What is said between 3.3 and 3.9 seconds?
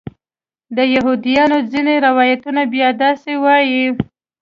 وایي.